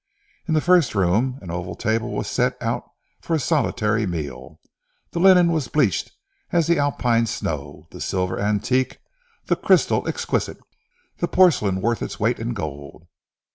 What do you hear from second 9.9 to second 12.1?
exquisite, the porcelain worth